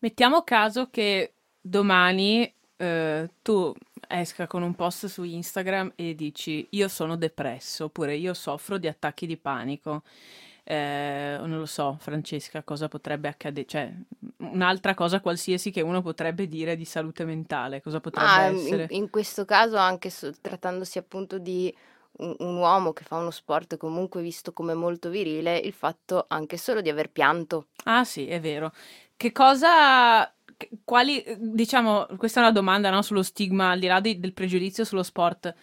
Mettiamo 0.00 0.42
caso 0.42 0.88
che 0.90 1.32
domani 1.58 2.52
eh, 2.80 3.28
tu 3.42 3.74
esca 4.08 4.46
con 4.46 4.62
un 4.62 4.74
post 4.74 5.06
su 5.06 5.22
Instagram 5.22 5.92
e 5.94 6.14
dici 6.14 6.66
io 6.70 6.88
sono 6.88 7.16
depresso 7.16 7.84
oppure 7.84 8.16
io 8.16 8.34
soffro 8.34 8.78
di 8.78 8.88
attacchi 8.88 9.26
di 9.26 9.36
panico. 9.36 10.02
Eh, 10.64 11.36
non 11.40 11.58
lo 11.58 11.66
so, 11.66 11.96
Francesca, 11.98 12.62
cosa 12.62 12.88
potrebbe 12.88 13.28
accadere? 13.28 13.66
Cioè, 13.66 13.90
un'altra 14.38 14.92
cosa 14.92 15.20
qualsiasi 15.20 15.70
che 15.70 15.80
uno 15.80 16.02
potrebbe 16.02 16.46
dire 16.46 16.76
di 16.76 16.84
salute 16.84 17.24
mentale, 17.24 17.80
cosa 17.80 18.00
potrebbe 18.00 18.30
ah, 18.30 18.42
essere? 18.44 18.86
In, 18.90 19.04
in, 19.04 19.10
questo 19.10 19.46
caso, 19.46 19.76
anche 19.76 20.10
so, 20.10 20.30
trattandosi 20.38 20.98
appunto 20.98 21.38
di 21.38 21.74
un, 22.18 22.36
un, 22.40 22.56
uomo 22.56 22.92
che 22.92 23.02
fa 23.02 23.16
uno 23.16 23.30
sport 23.30 23.78
comunque 23.78 24.20
visto 24.20 24.52
come 24.52 24.74
molto 24.74 25.08
virile, 25.08 25.56
il 25.56 25.72
fatto 25.72 26.26
anche 26.28 26.58
solo 26.58 26.82
di 26.82 26.90
aver 26.90 27.10
pianto. 27.10 27.68
Ah 27.84 28.04
sì, 28.04 28.26
è 28.26 28.38
vero. 28.38 28.70
Che 29.16 29.32
cosa 29.32 30.30
quali, 30.84 31.22
diciamo, 31.38 32.06
questa 32.16 32.40
è 32.40 32.42
una 32.42 32.52
domanda 32.52 32.90
no, 32.90 33.02
sullo 33.02 33.22
stigma, 33.22 33.70
al 33.70 33.78
di 33.78 33.86
là 33.86 34.00
di, 34.00 34.18
del 34.18 34.32
pregiudizio 34.32 34.84
sullo 34.84 35.02
sport. 35.02 35.54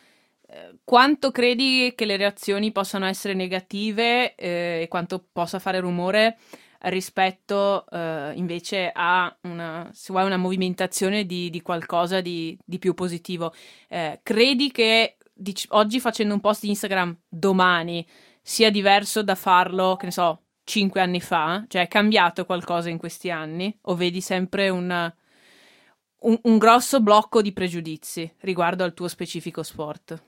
Eh, 0.47 0.77
quanto 0.83 1.31
credi 1.31 1.93
che 1.95 2.05
le 2.05 2.17
reazioni 2.17 2.71
possano 2.71 3.05
essere 3.05 3.33
negative 3.33 4.35
eh, 4.35 4.81
e 4.83 4.87
quanto 4.87 5.27
possa 5.31 5.59
fare 5.59 5.79
rumore 5.79 6.37
rispetto 6.85 7.85
eh, 7.89 8.33
invece 8.35 8.91
a 8.93 9.35
una, 9.41 9.91
vuoi, 10.07 10.25
una 10.25 10.37
movimentazione 10.37 11.25
di, 11.25 11.49
di 11.49 11.61
qualcosa 11.61 12.21
di, 12.21 12.57
di, 12.63 12.77
più 12.79 12.93
positivo? 12.93 13.53
Eh, 13.89 14.19
credi 14.23 14.71
che 14.71 15.17
dic- 15.33 15.67
oggi 15.69 15.99
facendo 15.99 16.33
un 16.33 16.39
post 16.39 16.61
di 16.61 16.69
Instagram 16.69 17.17
domani 17.27 18.05
sia 18.41 18.69
diverso 18.69 19.23
da 19.23 19.35
farlo, 19.35 19.95
che 19.95 20.05
ne 20.05 20.11
so, 20.11 20.44
cinque 20.65 20.99
anni 20.99 21.21
fa? 21.21 21.63
Cioè 21.67 21.83
è 21.83 21.87
cambiato 21.87 22.45
qualcosa 22.45 22.89
in 22.89 22.97
questi 22.97 23.31
anni? 23.31 23.73
O 23.83 23.95
vedi 23.95 24.19
sempre 24.19 24.67
un, 24.67 25.13
un, 26.19 26.39
un 26.41 26.57
grosso 26.57 26.99
blocco 26.99 27.41
di 27.41 27.53
pregiudizi 27.53 28.29
riguardo 28.39 28.83
al 28.83 28.93
tuo 28.93 29.07
specifico 29.07 29.63
sport? 29.63 30.21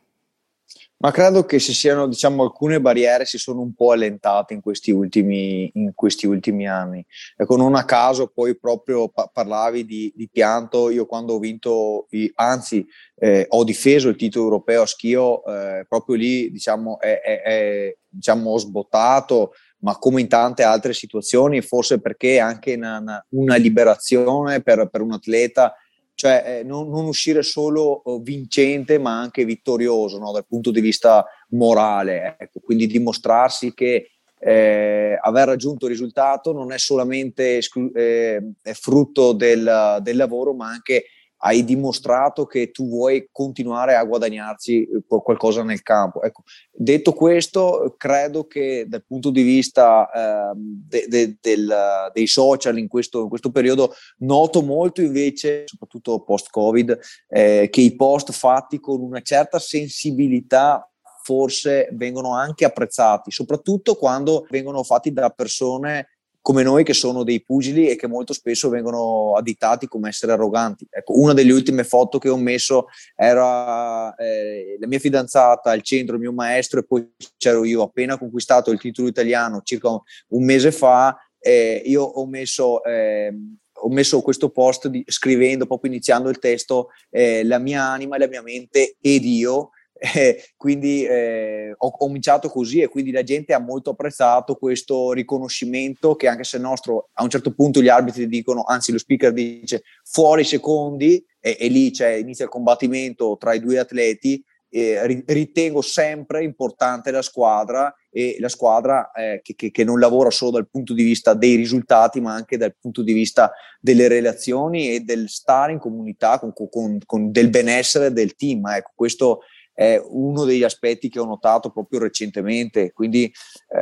Ma 0.97 1.11
credo 1.11 1.45
che 1.45 1.59
ci 1.59 1.73
siano, 1.73 2.07
diciamo, 2.07 2.43
alcune 2.43 2.81
barriere 2.81 3.25
si 3.25 3.37
sono 3.37 3.61
un 3.61 3.73
po' 3.73 3.91
allentate 3.91 4.53
in 4.53 4.61
questi 4.61 4.91
ultimi, 4.91 5.69
in 5.75 5.93
questi 5.93 6.25
ultimi 6.27 6.67
anni. 6.67 7.05
Ecco, 7.35 7.55
non 7.55 7.75
a 7.75 7.85
caso 7.85 8.27
poi 8.27 8.57
proprio 8.57 9.07
pa- 9.07 9.29
parlavi 9.31 9.85
di, 9.85 10.11
di, 10.15 10.27
pianto, 10.29 10.89
io 10.89 11.05
quando 11.05 11.35
ho 11.35 11.39
vinto, 11.39 12.07
anzi 12.35 12.85
eh, 13.15 13.45
ho 13.47 13.63
difeso 13.63 14.09
il 14.09 14.15
titolo 14.15 14.45
europeo 14.45 14.81
a 14.81 14.87
schio, 14.87 15.45
eh, 15.45 15.85
proprio 15.87 16.15
lì, 16.15 16.51
diciamo, 16.51 16.99
è, 16.99 17.21
è, 17.21 17.41
è, 17.43 17.97
diciamo, 18.09 18.51
ho 18.51 18.57
sbottato, 18.57 19.53
ma 19.79 19.97
come 19.97 20.21
in 20.21 20.27
tante 20.27 20.63
altre 20.63 20.93
situazioni, 20.93 21.61
forse 21.61 21.99
perché 21.99 22.39
anche 22.39 22.75
una, 22.75 23.25
una 23.29 23.55
liberazione 23.55 24.61
per, 24.61 24.89
per 24.89 25.01
un 25.01 25.13
atleta 25.13 25.75
cioè 26.17 26.43
eh, 26.47 26.63
non, 26.63 26.89
non, 26.89 27.05
uscire 27.05 27.43
solo 27.43 28.01
oh, 28.03 28.19
vincente 28.21 28.97
ma 28.97 29.19
anche 29.19 29.45
vittorioso 29.45 30.17
no? 30.17 30.31
dal 30.31 30.47
punto 30.47 30.71
di 30.71 30.81
vista 30.81 31.23
morale, 31.49 32.35
ecco. 32.39 32.59
quindi 32.59 32.87
dimostrarsi 32.87 33.71
che 33.75 34.09
eh, 34.39 35.15
aver 35.21 35.47
raggiunto 35.47 35.85
il 35.85 35.91
risultato 35.91 36.53
non 36.53 36.71
è 36.71 36.79
solamente 36.79 37.59
eh, 37.93 38.43
frutto 38.73 39.33
del, 39.33 39.99
del, 40.01 40.15
lavoro 40.15 40.55
ma 40.55 40.69
anche 40.69 41.05
hai 41.39 41.63
dimostrato 41.63 42.45
che 42.45 42.71
tu 42.71 42.87
vuoi 42.87 43.29
continuare 43.31 43.95
a 43.95 44.03
guadagnarci 44.03 44.83
eh, 44.83 45.03
qualcosa 45.07 45.63
nel 45.63 45.81
campo. 45.81 46.21
Ecco, 46.21 46.43
detto 46.71 47.13
questo, 47.13 47.95
credo 47.97 48.47
che 48.47 48.85
dal 48.87 49.05
punto 49.05 49.29
di 49.29 49.41
vista 49.43 50.09
eh, 50.09 50.53
de, 50.55 51.05
de, 51.07 51.37
del, 51.39 52.09
dei 52.13 52.27
social 52.27 52.77
in 52.77 52.87
questo, 52.87 53.21
in 53.23 53.29
questo, 53.29 53.51
periodo 53.51 53.93
noto 54.19 54.61
molto 54.61 55.01
invece, 55.01 55.63
soprattutto 55.65 56.23
post-Covid, 56.23 56.99
eh, 57.29 57.67
che 57.71 57.81
i 57.81 57.95
post 57.95 58.31
fatti 58.31 58.79
con 58.79 59.01
una 59.01 59.21
certa 59.21 59.59
sensibilità 59.59 60.89
forse 61.27 61.89
vengono 61.91 62.33
anche 62.35 62.63
apprezzati, 62.63 63.31
soprattutto 63.31 63.95
quando 63.95 64.47
vengono 64.49 64.81
fatti 64.83 65.11
da 65.11 65.29
persone 65.29 66.16
come 66.47 66.63
noi 66.63 66.85
che 66.85 66.93
sono 66.93 67.23
dei 67.23 67.43
pugili 67.43 67.89
e 67.89 67.97
che 67.97 68.07
molto 68.07 68.31
spesso 68.31 68.69
vengono 68.69 69.33
additati 69.33 69.85
come 69.85 70.07
essere 70.07 70.31
arroganti. 70.31 70.87
Ecco, 70.89 71.19
una 71.19 71.33
delle 71.33 71.51
ultime 71.51 71.83
foto 71.83 72.19
che 72.19 72.29
ho 72.29 72.37
messo 72.37 72.85
era 73.17 74.15
eh, 74.15 74.77
la 74.79 74.87
mia 74.87 74.97
fidanzata 74.97 75.71
al 75.71 75.81
centro, 75.81 76.15
il 76.15 76.21
mio 76.21 76.31
maestro 76.31 76.79
e 76.79 76.85
poi 76.85 77.05
c'ero 77.35 77.65
io 77.65 77.81
appena 77.81 78.17
conquistato 78.17 78.71
il 78.71 78.79
titolo 78.79 79.09
italiano 79.09 79.59
circa 79.61 79.89
un 79.89 80.45
mese 80.45 80.71
fa. 80.71 81.17
Eh, 81.37 81.81
io 81.83 82.03
ho 82.03 82.25
messo, 82.25 82.81
eh, 82.85 83.35
ho 83.73 83.89
messo 83.89 84.21
questo 84.21 84.47
post 84.47 84.87
di, 84.87 85.03
scrivendo, 85.05 85.65
proprio 85.65 85.91
iniziando 85.91 86.29
il 86.29 86.39
testo, 86.39 86.91
eh, 87.09 87.43
la 87.43 87.57
mia 87.57 87.83
anima, 87.83 88.17
la 88.17 88.29
mia 88.29 88.41
mente 88.41 88.95
ed 89.01 89.25
io 89.25 89.71
eh, 89.99 90.51
quindi 90.55 91.05
eh, 91.05 91.73
ho 91.75 91.91
cominciato 91.91 92.49
così 92.49 92.81
e 92.81 92.87
quindi 92.87 93.11
la 93.11 93.23
gente 93.23 93.53
ha 93.53 93.59
molto 93.59 93.91
apprezzato 93.91 94.55
questo 94.55 95.11
riconoscimento 95.11 96.15
che 96.15 96.27
anche 96.27 96.43
se 96.43 96.57
il 96.57 96.63
nostro 96.63 97.09
a 97.13 97.23
un 97.23 97.29
certo 97.29 97.53
punto 97.53 97.81
gli 97.81 97.89
arbitri 97.89 98.27
dicono, 98.27 98.63
anzi 98.63 98.91
lo 98.91 98.97
speaker 98.97 99.33
dice 99.33 99.83
fuori 100.03 100.43
secondi 100.43 101.23
e, 101.39 101.57
e 101.59 101.67
lì 101.67 101.91
c'è, 101.91 102.11
inizia 102.13 102.45
il 102.45 102.51
combattimento 102.51 103.37
tra 103.39 103.53
i 103.53 103.59
due 103.59 103.79
atleti, 103.79 104.43
eh, 104.69 105.23
ritengo 105.25 105.81
sempre 105.81 106.43
importante 106.43 107.09
la 107.09 107.21
squadra 107.21 107.93
e 108.11 108.35
la 108.39 108.49
squadra 108.49 109.11
eh, 109.11 109.39
che, 109.41 109.55
che, 109.55 109.71
che, 109.71 109.83
non 109.85 109.99
lavora 109.99 110.29
solo 110.29 110.51
dal 110.51 110.69
punto 110.69 110.93
di 110.93 111.03
vista 111.03 111.33
dei 111.33 111.55
risultati 111.55 112.19
ma 112.19 112.33
anche 112.33 112.57
dal 112.57 112.75
punto 112.77 113.01
di 113.01 113.13
vista 113.13 113.51
delle 113.79 114.09
relazioni 114.09 114.93
e 114.93 114.99
del 115.01 115.29
stare 115.29 115.71
in 115.71 115.79
comunità 115.79 116.37
con, 116.39 116.51
con, 116.53 116.99
con 117.05 117.31
del 117.31 117.49
benessere 117.49 118.11
del 118.11 118.35
team. 118.35 118.67
Ecco, 118.67 118.91
questo 118.93 119.39
è 119.77 120.01
uno 120.03 120.43
degli 120.43 120.63
aspetti 120.63 121.07
che 121.07 121.19
ho 121.19 121.25
notato 121.25 121.69
proprio 121.69 121.99
recentemente. 121.99 122.91
Quindi 122.93 123.31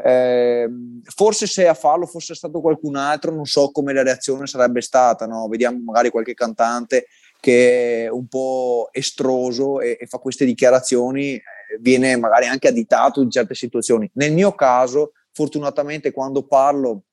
eh, 0.03 0.69
forse 1.05 1.47
se 1.47 1.69
a 1.69 1.73
farlo 1.73 2.05
fosse 2.05 2.35
stato 2.35 2.59
qualcun 2.59 2.97
altro, 2.97 3.33
non 3.33 3.45
so 3.45 3.71
come 3.71 3.93
la 3.93 4.03
reazione 4.03 4.45
sarebbe 4.45 4.81
stata. 4.81 5.25
No? 5.25 5.47
Vediamo 5.47 5.79
magari 5.85 6.09
qualche 6.09 6.33
cantante 6.33 7.05
che 7.39 8.03
è 8.03 8.09
un 8.09 8.27
po' 8.27 8.89
estroso 8.91 9.79
e, 9.79 9.97
e 9.97 10.05
fa 10.05 10.17
queste 10.17 10.43
dichiarazioni, 10.43 11.35
eh, 11.35 11.43
viene 11.79 12.17
magari 12.17 12.47
anche 12.47 12.67
additato 12.67 13.21
in 13.21 13.31
certe 13.31 13.53
situazioni. 13.55 14.09
Nel 14.15 14.33
mio 14.33 14.51
caso, 14.51 15.13
fortunatamente, 15.31 16.11
quando 16.11 16.45
parlo 16.45 17.03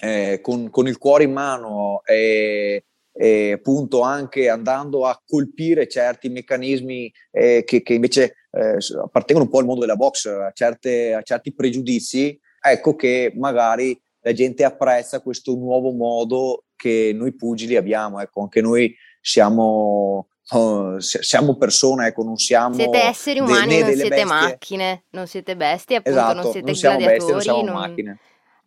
eh, 0.00 0.40
con, 0.42 0.70
con, 0.70 0.88
il 0.88 0.98
cuore 0.98 1.22
in 1.22 1.32
mano 1.32 2.02
e, 2.04 2.82
e, 3.20 3.52
appunto 3.52 4.02
anche 4.02 4.48
andando 4.48 5.04
a 5.04 5.20
colpire 5.26 5.88
certi 5.88 6.28
meccanismi 6.28 7.12
eh, 7.32 7.64
che, 7.66 7.82
che, 7.82 7.94
invece 7.94 8.36
eh, 8.52 8.76
appartengono 9.02 9.46
un 9.46 9.50
po' 9.50 9.58
al 9.58 9.64
mondo 9.64 9.80
della 9.80 9.96
box, 9.96 10.26
a, 10.26 10.52
certe, 10.54 11.14
a 11.14 11.22
certi 11.22 11.52
pregiudizi, 11.52 12.38
ecco 12.60 12.94
che 12.94 13.32
magari 13.34 14.00
la 14.20 14.32
gente 14.32 14.62
apprezza 14.62 15.20
questo 15.20 15.54
nuovo 15.54 15.90
modo 15.90 16.66
che 16.76 17.10
noi 17.12 17.34
pugili 17.34 17.74
abbiamo, 17.74 18.20
ecco, 18.20 18.42
anche 18.42 18.60
noi 18.60 18.94
siamo, 19.20 20.28
uh, 20.50 20.98
siamo 20.98 21.56
persone, 21.56 22.06
ecco, 22.06 22.22
non 22.22 22.36
siamo... 22.36 22.74
Siete 22.74 23.02
esseri 23.02 23.40
umani, 23.40 23.78
de- 23.78 23.82
non 23.82 23.94
siete 23.94 24.08
bestie. 24.08 24.24
macchine, 24.24 25.04
non 25.10 25.26
siete 25.26 25.56
bestie, 25.56 25.96
appunto, 25.96 26.18
esatto, 26.18 26.34
non 26.34 26.52
siete 26.52 26.66
non 26.66 26.74
siamo 26.76 26.96
gladiatori. 26.98 27.32
Bestie, 27.32 27.32
non 27.32 27.62
siamo 27.62 27.62
non... 27.62 27.88
macchine. 27.88 28.18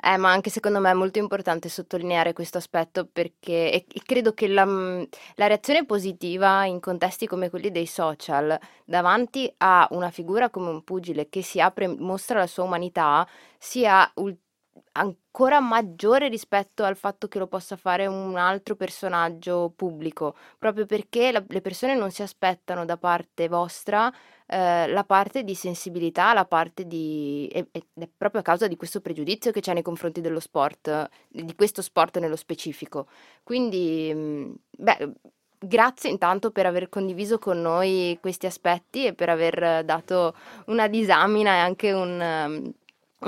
Eh, 0.04 0.18
ma 0.18 0.32
anche 0.32 0.50
secondo 0.50 0.80
me 0.80 0.90
è 0.90 0.94
molto 0.94 1.20
importante 1.20 1.70
sottolineare 1.70 2.34
questo 2.34 2.58
aspetto 2.58 3.06
perché 3.06 3.72
e, 3.72 3.86
credo 4.04 4.34
che 4.34 4.48
la, 4.48 4.66
la, 4.66 5.48
reazione 5.48 5.86
positiva 5.86 6.66
in 6.66 6.80
contesti 6.80 7.28
come 7.28 7.52
quelli 7.52 7.70
dei 7.70 7.86
social 7.86 8.58
davanti 8.84 9.52
a 9.58 9.88
una 9.92 10.10
figura 10.10 10.50
come 10.50 10.70
un 10.70 10.84
pugile 10.84 11.30
che 11.30 11.44
si 11.44 11.62
apre 11.62 11.86
e 11.86 11.96
mostra 12.00 12.40
la 12.40 12.48
sua 12.48 12.64
umanità 12.64 13.28
sia 13.60 14.10
ulteriormente 14.16 14.50
ancora 14.94 15.60
maggiore 15.60 16.28
rispetto 16.28 16.84
al 16.84 16.96
fatto 16.96 17.28
che 17.28 17.40
lo 17.40 17.48
possa 17.48 17.76
fare 17.76 18.08
un 18.08 18.38
altro 18.38 18.76
personaggio 18.76 19.72
pubblico, 19.76 20.36
proprio 20.58 20.86
perché 20.86 21.32
la, 21.32 21.44
le 21.48 21.62
persone 21.62 21.96
non 21.96 22.12
si 22.12 22.22
aspettano 22.22 22.86
da 22.86 22.98
parte 22.98 23.48
vostra 23.48 24.12
eh, 24.54 24.86
la 24.88 25.06
parte 25.06 25.46
di 25.46 25.56
sensibilità, 25.56 26.34
la 26.34 26.44
parte 26.44 26.86
di... 26.86 27.48
ed 27.54 27.68
è 27.72 28.10
proprio 28.18 28.42
a 28.42 28.44
causa 28.44 28.68
di 28.68 28.76
questo 28.76 29.00
pregiudizio 29.00 29.50
che 29.52 29.62
c'è 29.62 29.74
nei 29.74 29.82
confronti 29.82 30.20
dello 30.20 30.42
sport, 30.42 31.10
di 31.30 31.56
questo 31.56 31.82
sport 31.82 32.20
nello 32.20 32.36
specifico. 32.36 33.08
Quindi, 33.44 34.12
mm, 34.14 34.52
beh, 34.72 35.12
grazie 35.58 36.10
intanto 36.10 36.52
per 36.52 36.66
aver 36.66 36.90
condiviso 36.90 37.38
con 37.38 37.62
noi 37.62 38.18
questi 38.20 38.46
aspetti 38.46 39.06
e 39.06 39.14
per 39.14 39.30
aver 39.30 39.86
dato 39.86 40.36
una 40.66 40.90
disamina 40.90 41.54
e 41.54 41.60
anche 41.60 41.94
un 41.94 42.74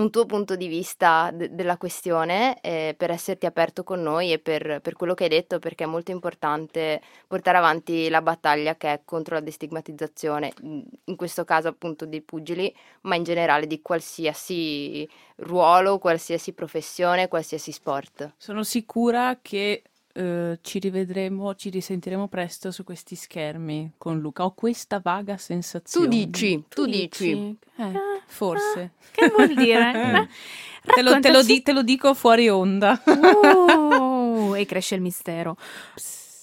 un 0.02 0.10
tuo 0.10 0.26
punto 0.26 0.56
di 0.56 0.68
vista 0.68 1.30
de- 1.32 1.54
della 1.54 1.78
questione 1.78 2.60
eh, 2.62 2.96
per 2.98 3.12
esserti 3.12 3.46
aperto 3.46 3.84
con 3.84 4.02
noi 4.02 4.32
e 4.32 4.40
per, 4.40 4.80
per, 4.82 4.94
quello 4.94 5.14
che 5.14 5.24
hai 5.24 5.30
detto, 5.30 5.60
perché 5.60 5.84
è 5.84 5.88
molto 5.88 6.12
importante 6.12 7.02
portare 7.28 7.58
avanti 7.58 8.10
la 8.10 8.22
battaglia 8.22 8.76
che 8.76 8.92
è 8.92 9.02
contro 9.06 9.36
la 9.36 9.42
destigmatizzazione, 9.42 10.52
in 10.62 11.16
questo 11.16 11.44
caso 11.44 11.68
appunto 11.68 12.06
dei 12.06 12.22
pugili, 12.22 12.74
ma 13.02 13.16
in 13.16 13.24
generale 13.24 13.68
di 13.68 13.82
qualsiasi 13.82 15.08
ruolo, 15.38 16.00
qualsiasi 16.00 16.54
professione, 16.54 17.28
qualsiasi 17.28 17.72
sport. 17.72 18.34
Sono 18.38 18.64
sicura 18.64 19.40
che 19.42 19.84
Uh, 20.14 20.60
ci 20.62 20.78
rivedremo, 20.78 21.56
ci 21.56 21.72
risentiremo 21.72 22.28
presto 22.28 22.70
su 22.70 22.84
questi 22.84 23.16
schermi 23.16 23.94
con 23.98 24.20
Luca. 24.20 24.46
Ho 24.46 24.54
questa 24.54 25.00
vaga 25.04 25.38
sensazione. 25.38 26.08
Tu 26.08 26.12
dici, 26.12 26.64
tu, 26.70 26.84
tu 26.84 26.86
dici. 26.86 27.34
dici. 27.34 27.58
Eh, 27.78 27.84
ah, 27.84 28.22
forse. 28.28 28.80
Ah, 28.80 29.08
che 29.12 29.28
vuol 29.30 29.54
dire? 29.56 30.30
te, 30.94 31.02
lo, 31.02 31.20
te, 31.20 31.32
lo 31.32 31.42
di, 31.42 31.62
te, 31.64 31.72
lo, 31.72 31.82
dico 31.82 32.14
fuori 32.14 32.48
onda. 32.48 33.02
Uh, 33.06 34.54
e 34.56 34.66
cresce 34.66 34.96
il 34.96 35.02
mistero. 35.02 35.58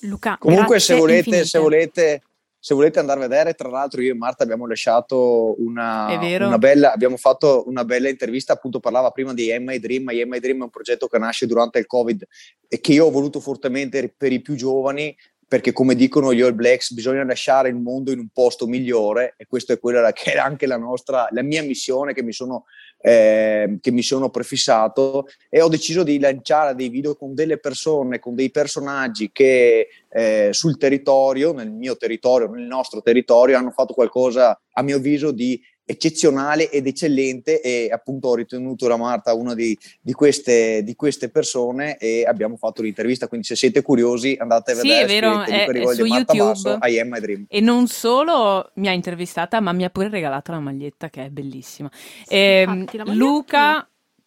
Luca, 0.00 0.36
Comunque 0.38 0.80
se 0.80 0.96
volete, 0.96 1.44
se 1.44 1.58
volete 1.58 2.22
se 2.62 2.74
volete 2.74 2.98
andare 2.98 3.24
a 3.24 3.26
vedere, 3.26 3.54
tra 3.54 3.70
l'altro 3.70 4.02
io 4.02 4.12
e 4.12 4.16
Marta 4.16 4.42
abbiamo 4.42 4.66
lasciato 4.66 5.54
una, 5.62 6.08
una, 6.44 6.58
bella, 6.58 6.92
abbiamo 6.92 7.16
fatto 7.16 7.64
una 7.66 7.86
bella 7.86 8.10
intervista, 8.10 8.52
appunto 8.52 8.80
parlava 8.80 9.10
prima 9.12 9.32
di 9.32 9.48
Emma 9.48 9.72
e 9.72 9.80
Dream, 9.80 10.10
Emma 10.10 10.36
e 10.36 10.40
Dream 10.40 10.60
è 10.60 10.64
un 10.64 10.70
progetto 10.70 11.06
che 11.06 11.16
nasce 11.16 11.46
durante 11.46 11.78
il 11.78 11.86
Covid 11.86 12.22
e 12.68 12.80
che 12.80 12.92
io 12.92 13.06
ho 13.06 13.10
voluto 13.10 13.40
fortemente 13.40 14.12
per 14.14 14.30
i 14.30 14.42
più 14.42 14.56
giovani, 14.56 15.16
perché 15.48 15.72
come 15.72 15.94
dicono 15.94 16.34
gli 16.34 16.42
All 16.42 16.54
Blacks 16.54 16.92
bisogna 16.92 17.24
lasciare 17.24 17.70
il 17.70 17.76
mondo 17.76 18.12
in 18.12 18.18
un 18.18 18.28
posto 18.28 18.66
migliore 18.66 19.34
e 19.38 19.46
questa 19.46 19.72
è 19.72 19.80
quella 19.80 20.12
che 20.12 20.32
era 20.32 20.44
anche 20.44 20.66
la 20.66 20.76
nostra, 20.76 21.28
la 21.30 21.42
mia 21.42 21.62
missione 21.62 22.12
che 22.12 22.22
mi 22.22 22.32
sono 22.32 22.66
eh, 23.00 23.78
che 23.80 23.90
mi 23.90 24.02
sono 24.02 24.30
prefissato 24.30 25.26
e 25.48 25.62
ho 25.62 25.68
deciso 25.68 26.02
di 26.02 26.18
lanciare 26.18 26.74
dei 26.74 26.88
video 26.88 27.16
con 27.16 27.34
delle 27.34 27.58
persone, 27.58 28.18
con 28.18 28.34
dei 28.34 28.50
personaggi 28.50 29.30
che 29.32 29.88
eh, 30.08 30.48
sul 30.52 30.76
territorio, 30.76 31.52
nel 31.52 31.70
mio 31.70 31.96
territorio, 31.96 32.48
nel 32.48 32.66
nostro 32.66 33.00
territorio, 33.00 33.56
hanno 33.56 33.70
fatto 33.70 33.94
qualcosa, 33.94 34.60
a 34.72 34.82
mio 34.82 34.96
avviso, 34.96 35.30
di 35.32 35.60
eccezionale 35.90 36.70
ed 36.70 36.86
eccellente 36.86 37.60
e 37.60 37.88
appunto 37.90 38.28
ho 38.28 38.36
ritenuto 38.36 38.86
la 38.86 38.96
Marta 38.96 39.34
una 39.34 39.54
di, 39.54 39.76
di, 40.00 40.12
queste, 40.12 40.84
di, 40.84 40.94
queste, 40.94 41.30
persone 41.30 41.96
e 41.98 42.24
abbiamo 42.24 42.56
fatto 42.56 42.80
l'intervista, 42.80 43.26
quindi 43.26 43.46
se 43.46 43.56
siete 43.56 43.82
curiosi 43.82 44.36
andate 44.38 44.72
a 44.72 44.74
vedere. 44.76 44.94
Sì, 44.96 45.02
è 45.02 45.06
vero, 45.20 45.42
è, 45.42 45.66
è 45.66 45.94
su 45.94 46.06
Marta 46.06 46.32
YouTube. 46.32 46.38
Basso, 46.38 46.78
I 46.82 47.00
am 47.00 47.08
my 47.08 47.20
dream. 47.20 47.44
E 47.48 47.60
non 47.60 47.88
solo 47.88 48.70
mi 48.74 48.86
ha 48.86 48.92
intervistata, 48.92 49.58
ma 49.58 49.72
mi 49.72 49.82
ha 49.82 49.90
pure 49.90 50.08
regalato 50.08 50.52
la 50.52 50.60
maglietta 50.60 51.10
che 51.10 51.24
è 51.24 51.28
bellissima. 51.28 51.90
Sì, 51.92 52.34
eh, 52.34 52.62
infatti, 52.62 53.16
Luca 53.16 53.84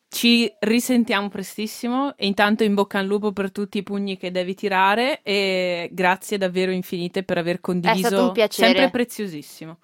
ci 0.09 0.53
risentiamo 0.59 1.29
prestissimo 1.29 2.15
e 2.17 2.27
intanto 2.27 2.63
in 2.63 2.73
bocca 2.73 2.99
al 2.99 3.05
lupo 3.05 3.31
per 3.31 3.51
tutti 3.51 3.77
i 3.77 3.83
pugni 3.83 4.17
che 4.17 4.31
devi 4.31 4.53
tirare 4.53 5.21
e 5.23 5.89
grazie 5.91 6.37
davvero 6.37 6.71
infinite 6.71 7.23
per 7.23 7.37
aver 7.37 7.61
condiviso 7.61 8.33
sempre 8.49 8.89
preziosissimo. 8.91 9.77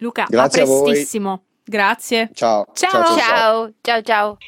Luca, 0.00 0.26
Grazie 0.28 0.62
a 0.62 0.64
prestissimo. 0.64 1.44
Grazie. 1.64 2.30
Ciao. 2.34 2.66
Ciao. 2.74 2.90
Ciao, 2.90 3.16
ciao, 3.16 3.72
ciao. 3.80 4.02
ciao. 4.02 4.38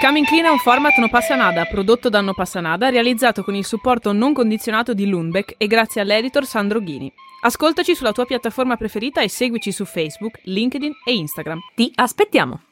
Coming 0.00 0.26
Clean 0.26 0.46
è 0.46 0.48
un 0.48 0.58
format 0.58 0.96
no 0.96 1.10
passa 1.10 1.36
nada, 1.36 1.66
prodotto 1.66 2.08
da 2.08 2.22
No 2.22 2.32
passa 2.32 2.60
nada, 2.60 2.88
realizzato 2.88 3.44
con 3.44 3.54
il 3.54 3.66
supporto 3.66 4.12
non 4.12 4.32
condizionato 4.32 4.94
di 4.94 5.06
Lundbeck 5.06 5.56
e 5.58 5.66
grazie 5.66 6.00
all'editor 6.00 6.46
Sandro 6.46 6.80
Ghini. 6.80 7.12
Ascoltaci 7.42 7.94
sulla 7.94 8.12
tua 8.12 8.24
piattaforma 8.24 8.76
preferita 8.76 9.20
e 9.20 9.28
seguici 9.28 9.72
su 9.72 9.84
Facebook, 9.84 10.40
LinkedIn 10.44 10.92
e 11.04 11.14
Instagram. 11.14 11.58
Ti 11.74 11.92
aspettiamo! 11.94 12.62